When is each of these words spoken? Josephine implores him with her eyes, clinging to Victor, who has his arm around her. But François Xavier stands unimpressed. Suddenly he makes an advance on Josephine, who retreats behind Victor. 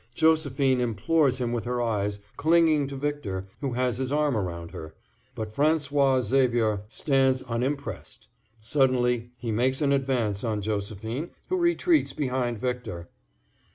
Josephine 0.15 0.81
implores 0.81 1.39
him 1.39 1.53
with 1.53 1.65
her 1.65 1.79
eyes, 1.79 2.21
clinging 2.35 2.87
to 2.87 2.95
Victor, 2.95 3.45
who 3.59 3.73
has 3.73 3.99
his 3.99 4.11
arm 4.11 4.35
around 4.35 4.71
her. 4.71 4.95
But 5.35 5.53
François 5.55 6.23
Xavier 6.23 6.81
stands 6.89 7.43
unimpressed. 7.43 8.27
Suddenly 8.59 9.29
he 9.37 9.51
makes 9.51 9.79
an 9.79 9.91
advance 9.91 10.43
on 10.43 10.59
Josephine, 10.63 11.29
who 11.49 11.57
retreats 11.57 12.13
behind 12.13 12.57
Victor. 12.57 13.09